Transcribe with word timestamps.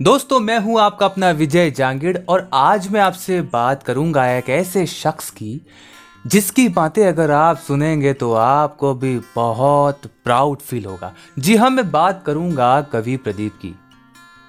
दोस्तों, 0.00 0.38
मैं 0.40 0.58
हूँ 0.58 0.78
आपका 0.80 1.06
अपना 1.06 1.30
विजय 1.30 1.70
जांगिड़ 1.70 2.16
और 2.28 2.48
आज 2.54 2.86
मैं 2.88 3.00
आपसे 3.00 3.40
बात 3.42 3.82
करूँगा 3.82 4.26
एक 4.28 4.48
ऐसे 4.50 4.84
शख्स 4.86 5.28
की, 5.30 5.60
जिसकी 6.26 6.68
बातें 6.68 7.04
अगर 7.06 7.30
आप 7.30 7.58
सुनेंगे 7.58 8.12
तो 8.12 8.32
आपको 8.34 8.94
भी 8.94 9.18
बहुत 9.34 10.06
प्राउड 10.24 10.58
फील 10.58 10.84
होगा। 10.84 11.12
जी 11.38 11.56
हाँ 11.56 11.68
मैं 11.70 11.90
बात 11.90 12.22
करूँगा 12.26 12.80
कवि 12.82 13.16
प्रदीप 13.16 13.58
की। 13.62 13.74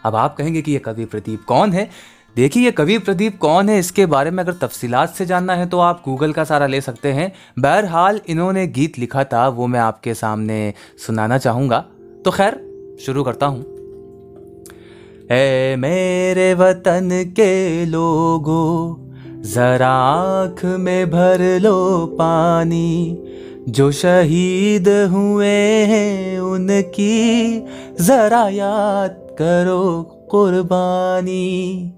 अब 0.06 0.16
आप 0.16 0.36
कहेंगे 0.38 0.62
कि 0.62 0.72
ये 0.72 0.80
कवि 0.80 1.06
प्रदीप 1.06 1.44
कौन 1.44 1.74
है? 1.74 1.90
देखिए, 2.36 2.64
ये 2.64 2.72
कवि 2.72 2.98
प्रदीप 3.00 3.38
कौन 3.40 3.70
है, 3.70 3.78
इसके 3.80 4.06
बारे 4.06 4.32
में 4.32 4.44
अगर 4.44 4.54
तफसीलात 4.62 5.16
से 5.16 5.26
जानना 5.26 5.56
है 5.56 5.66
तो 5.66 5.80
आप 5.80 6.02
गूगल 6.06 6.34
का 6.34 6.44
सारा 6.44 6.68
ले 6.68 6.82
सकते 6.82 7.14
हैं। 7.14 7.32
बहरहाल, 7.60 8.22
इन्होंने 8.28 8.66
गीत 8.70 9.00
लिखा 9.00 9.24
था, 9.24 9.48
वो 9.50 9.68
मैं 9.68 9.80
आपके 9.80 10.14
सामने 10.14 10.74
सुनाना 11.06 11.38
चाहूँगा। 11.38 11.86
तो 12.26 12.32
खैर, 12.32 12.60
शुरू 13.06 13.24
करता 13.24 13.46
हूँ। 13.46 13.81
है 15.32 15.76
मेरे 15.76 16.54
वतन 16.54 17.10
के 17.14 17.86
लोगों, 17.86 18.96
जरा 19.42 19.90
आँख 19.90 20.66
में 20.66 21.08
भर 21.08 21.60
लो 21.62 22.06
पानी। 22.06 23.18
जो 23.70 23.92
शहीद 23.92 24.90
हुए 25.12 25.86
हैं 25.86 26.40
उनकी 26.40 27.60
जरा 28.02 28.50
याद 28.50 29.28
करो 29.40 30.02
कुर्बानी। 30.32 31.94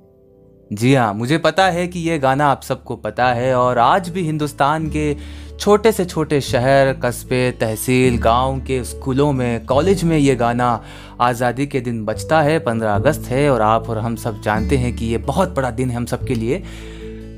जी 0.74 0.94
हाँ 0.96 1.14
मुझे 1.14 1.38
पता 1.38 1.66
है 1.66 1.88
कि 1.88 2.00
ये 2.00 2.18
गाना 2.20 2.46
आप 2.48 2.62
सबको 2.62 2.96
पता 2.96 3.26
है 3.34 3.54
और 3.56 3.78
आज 3.78 4.08
भी 4.10 4.22
हिंदुस्तान 4.22 4.88
के 4.90 5.16
छोटे 5.60 5.92
से 5.92 6.06
छोटे 6.06 6.40
शहर, 6.42 6.92
कस्बे, 7.04 7.52
तहसील, 7.52 8.18
गाँव 8.18 8.60
के 8.60 8.84
स्कूलों 8.84 9.32
में, 9.32 9.66
कॉलेज 9.66 10.04
में 10.04 10.18
ये 10.18 10.36
गाना 10.36 10.70
आज़ादी 11.22 11.68
के 11.68 11.82
दिन 11.82 12.04
बचता 12.06 12.42
है, 12.42 12.58
पंद्रह 12.60 12.96
अगस्त 12.96 13.30
है 13.30 13.50
और 13.50 13.62
आप 13.62 13.90
और 13.90 13.98
हम 13.98 14.16
सब 14.16 14.42
जानते 14.42 14.78
हैं 14.78 14.96
कि 14.96 15.06
ये 15.06 15.18
बहुत 15.18 15.56
बड़ा 15.56 15.72
दिन 15.72 15.90
है 15.90 15.96
हम 15.96 16.06
सब 16.06 16.26
के 16.28 16.36
लिए। 16.36 16.64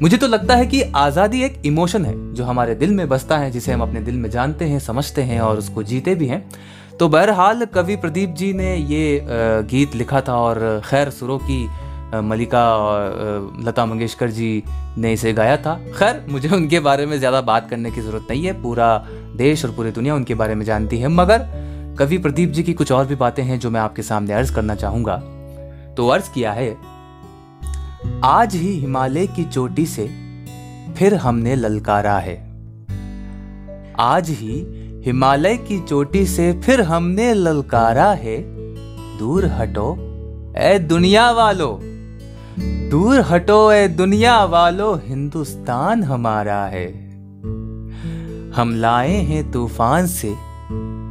मुझे 0.01 0.17
तो 0.17 0.27
लगता 0.27 0.55
है 0.55 0.65
कि 0.65 0.81
आज़ादी 0.81 1.43
एक 1.43 1.61
इमोशन 1.65 2.05
है 2.05 2.33
जो 2.33 2.43
हमारे 2.43 2.75
दिल 2.75 2.91
में 2.91 3.07
बसता 3.09 3.37
है, 3.37 3.51
जिसे 3.51 3.71
हम 3.71 3.81
अपने 3.81 4.01
दिल 4.01 4.15
में 4.15 4.29
जानते 4.29 4.65
हैं, 4.65 4.79
समझते 4.79 5.21
हैं 5.21 5.39
और 5.41 5.57
उसको 5.57 5.83
जीते 5.83 6.15
भी 6.15 6.27
हैं। 6.27 6.43
तो 6.99 7.07
बहरहाल 7.09 7.65
कवि 7.65 7.95
प्रदीप 7.95 8.29
जी 8.29 8.53
ने 8.53 8.75
ये 8.75 9.25
गीत 9.69 9.95
लिखा 9.95 10.21
था 10.21 10.37
और 10.37 10.81
खैर 10.85 11.09
सुरों 11.09 11.37
की 11.39 11.67
मलिका 12.15 12.63
और 12.77 13.53
लता 13.65 13.85
मंगेशकर 13.85 14.31
जी 14.31 14.63
ने 14.97 15.13
इसे 15.13 15.33
गाया 15.33 15.57
था। 15.57 15.75
खैर, 15.97 16.25
मुझे 16.29 16.49
उनके 16.49 16.79
बारे 16.79 17.05
में 17.05 17.17
ज़्यादा 17.19 17.41
बात 17.41 17.69
करने 17.69 17.91
की 17.91 18.01
ज़रूरत 18.01 18.27
नहीं 18.29 18.45
है। 18.45 18.61
पूरा 18.61 18.97
देश 19.37 19.65
और 19.65 19.71
पूरी 19.71 19.91
दुनिया 19.91 20.15
उनके 20.15 20.35
बारे 20.35 20.55
में 20.55 20.65
जानती 20.65 20.99
है। 20.99 21.07
मगर 21.07 21.47
कवि 21.99 22.17
प्रदीप 22.17 22.49
जी 22.49 22.63
की 22.63 22.73
कुछ 22.73 22.91
और 22.91 23.05
भी 23.05 23.15
बातें 23.15 23.43
हैं 23.43 23.59
जो 23.59 23.69
मैं 23.71 23.81
आपके 23.81 24.01
सामने 24.03 24.33
अर्ज़ 24.33 24.53
करना 24.55 24.75
चाहूँगा। 24.75 25.15
तो 25.97 26.07
अर्ज़ 26.07 26.31
किया 26.33 26.51
है, 26.51 26.69
आज 28.23 28.55
ही 28.55 28.71
हिमालय 28.71 29.27
की 29.27 29.43
चोटी 29.45 29.85
से 29.85 30.07
फिर 30.97 31.15
हमने 31.15 31.55
ललकारा 31.55 32.17
है। 32.19 32.37
आज 34.01 34.29
ही 34.31 34.55
हिमालय 35.05 35.57
की 35.57 35.79
चोटी 35.79 36.25
से 36.25 36.51
फिर 36.61 36.81
हमने 36.81 37.33
ललकारा 37.33 38.11
है। 38.13 38.37
दूर 39.17 39.45
हटो 39.51 39.91
ए 40.57 40.77
दुनिया 40.79 41.29
वालों। 41.31 41.73
दूर 42.95 43.19
हटो 43.19 43.71
ए 43.71 43.87
दुनिया 43.87 44.45
वालों, 44.45 44.99
हिंदुस्तान 45.07 46.03
हमारा 46.03 46.65
है। 46.65 47.11
हम 48.51 48.75
लाए 48.75 49.11
हैं 49.11 49.51
तूफ़ान 49.51 50.07
से 50.07 50.35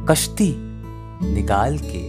कश्ती 0.09 0.55
निकाल 1.33 1.77
के। 1.77 2.01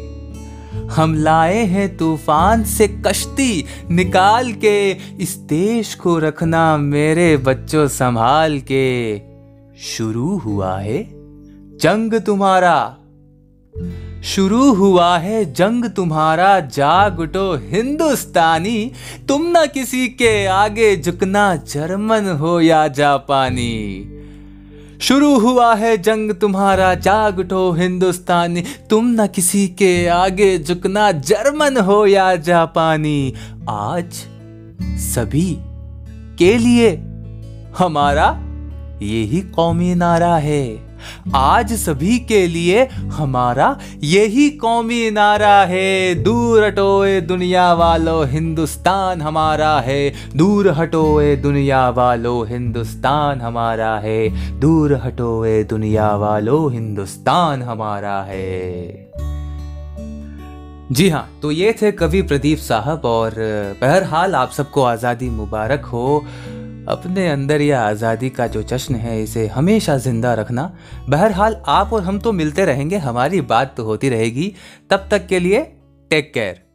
हम 0.87 1.15
लाए 1.15 1.65
हैं 1.65 1.97
तूफ़ान 1.97 2.65
से 2.65 2.89
कश्ती 2.89 3.65
निकाल 3.91 4.53
के। 4.53 4.91
इस 4.93 5.37
देश 5.37 5.95
को 5.95 6.19
रखना 6.19 6.77
मेरे 6.77 7.37
बच्चों 7.37 7.89
संभाल 7.89 8.59
के। 8.59 9.19
शुरू 9.79 10.39
हुआ 10.39 10.79
है 10.79 11.03
जंग 11.77 12.21
तुम्हारा। 12.21 12.97
शुरू 14.27 14.75
हुआ 14.75 15.19
है 15.19 15.53
जंग 15.53 15.85
तुम्हारा, 15.85 16.61
जाग 16.61 17.21
उठो 17.21 17.61
हिंदुस्तानी। 17.71 18.93
तुम 19.29 19.43
ना 19.47 19.67
किसी 19.67 20.09
के 20.09 20.47
आगे 20.47 20.97
झुकना, 20.97 21.57
जर्मन 21.57 22.37
हो 22.41 22.61
या 22.61 22.89
जापानी। 22.89 24.11
शुरू 25.01 25.39
हुआ 25.39 25.75
है 25.75 25.99
जंग 25.99 26.33
तुम्हारा, 26.33 26.95
जाग 26.95 27.39
उठो 27.39 27.73
हिंदुस्तानी। 27.73 28.65
तुम 28.91 29.07
ना 29.07 29.27
किसी 29.27 29.69
के 29.69 30.07
आगे 30.07 30.59
झुकना, 30.59 31.13
जर्मन 31.13 31.77
हो 31.77 32.07
या 32.07 32.37
जापानी। 32.37 33.35
आज 33.71 34.13
सभी 34.83 35.57
के 36.39 36.59
लिए 36.59 36.91
हमारा 37.79 38.43
यही 39.03 39.41
कौमी 39.41 39.95
नारा 39.95 40.37
है। 40.37 40.87
आज 41.35 41.73
सभी 41.73 42.19
के 42.19 42.47
लिए 42.47 42.85
हमारा 43.13 43.69
यही 44.05 44.49
कौमी 44.57 45.11
नारा 45.11 45.57
है। 45.65 46.15
दूर 46.23 46.65
हटोए 46.65 47.21
दुनिया 47.21 47.73
वालो 47.75 48.23
हिंदुस्तान 48.25 49.23
हमारा 49.23 49.79
है। 49.81 50.13
दूर 50.37 50.69
हटोए 50.69 51.35
दुनिया 51.37 51.89
वालों 51.91 52.47
हिंदुस्तान 52.49 53.41
हमारा 53.41 53.97
है। 53.99 54.61
दूर 54.61 54.95
हटोए 55.05 55.63
दुनिया 55.65 56.15
वालो 56.17 56.69
हिंदुस्तान 56.69 57.63
हमारा 57.63 58.21
है। 58.23 59.07
जी 60.93 61.09
हाँ 61.09 61.29
तो 61.43 61.51
ये 61.51 61.75
थे 61.83 61.91
कवि 61.93 62.21
प्रदीप 62.23 62.59
साहब 62.59 63.05
और 63.05 63.35
बहरहाल 63.81 64.35
आप 64.35 64.51
सबको 64.51 64.83
आज़ादी 64.83 65.31
मुबारक 65.31 65.85
हो। 65.85 66.25
अपने 66.89 67.29
अंदर 67.29 67.61
यह 67.61 67.81
आज़ादी 67.81 68.31
का 68.31 68.47
जो 68.47 68.63
जश्न 68.63 68.95
है, 68.95 69.23
इसे 69.23 69.47
हमेशा 69.47 69.97
ज़िंदा 69.99 70.35
रखना। 70.35 70.71
बहरहाल, 71.09 71.57
आप 71.67 71.93
और 71.93 72.03
हम 72.03 72.19
तो 72.19 72.33
मिलते 72.33 72.65
रहेंगे, 72.65 72.97
हमारी 72.99 73.41
बात 73.41 73.75
तो 73.77 73.85
होती 73.85 74.09
रहेगी। 74.09 74.53
तब 74.91 75.09
तक 75.11 75.27
के 75.27 75.39
लिए 75.39 75.63
टेक 76.11 76.33
केयर 76.35 76.66